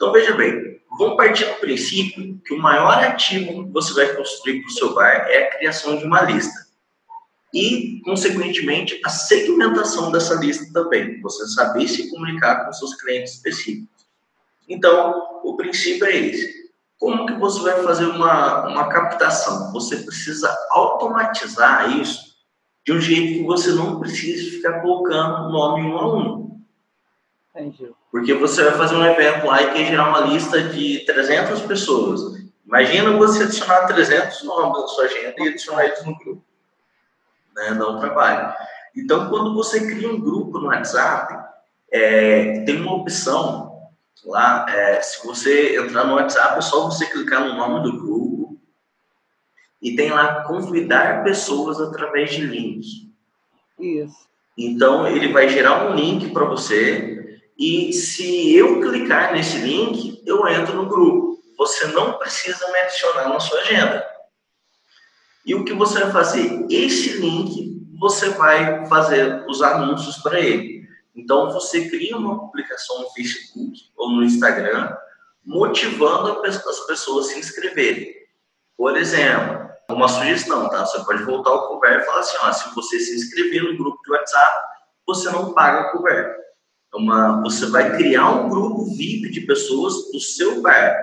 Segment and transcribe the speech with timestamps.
[0.00, 4.62] Então, veja bem, vamos partir do princípio que o maior ativo que você vai construir
[4.62, 6.58] para o seu bar é a criação de uma lista.
[7.52, 11.20] E, consequentemente, a segmentação dessa lista também.
[11.20, 14.06] Você saber se comunicar com seus clientes específicos.
[14.66, 16.70] Então, o princípio é esse.
[16.98, 19.70] Como que você vai fazer uma, uma captação?
[19.74, 22.36] Você precisa automatizar isso
[22.86, 26.49] de um jeito que você não precise ficar colocando nome um a um.
[27.60, 27.92] Entendi.
[28.10, 32.40] Porque você vai fazer um evento lá e quer gerar uma lista de 300 pessoas.
[32.66, 36.42] Imagina você adicionar 300 nomes na sua agenda e adicionar eles no grupo.
[37.54, 37.74] Né?
[37.74, 38.54] Dá um trabalho.
[38.96, 41.50] Então, quando você cria um grupo no WhatsApp,
[41.92, 43.90] é, tem uma opção
[44.24, 44.66] lá.
[44.68, 48.58] É, se você entrar no WhatsApp, é só você clicar no nome do grupo
[49.80, 53.10] e tem lá convidar pessoas através de link.
[53.78, 54.28] Isso.
[54.56, 57.29] Então, ele vai gerar um link para você
[57.60, 61.38] e se eu clicar nesse link, eu entro no grupo.
[61.58, 64.02] Você não precisa me adicionar na sua agenda.
[65.44, 66.66] E o que você vai fazer?
[66.70, 70.88] Esse link, você vai fazer os anúncios para ele.
[71.14, 74.96] Então, você cria uma publicação no Facebook ou no Instagram,
[75.44, 78.10] motivando as pessoas a se inscreverem.
[78.74, 80.86] Por exemplo, uma sugestão, tá?
[80.86, 84.02] Você pode voltar ao cover e falar assim, ó, se você se inscrever no grupo
[84.02, 84.64] de WhatsApp,
[85.06, 86.24] você não paga cover.
[86.24, 86.49] É
[86.94, 90.96] uma, você vai criar um grupo VIP de pessoas do seu bar.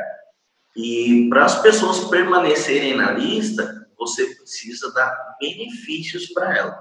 [0.75, 6.79] E para as pessoas permanecerem na lista, você precisa dar benefícios para ela.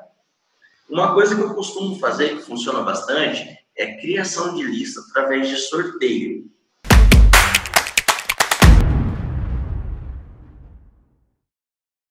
[0.88, 5.56] Uma coisa que eu costumo fazer, que funciona bastante, é criação de lista através de
[5.56, 6.50] sorteio.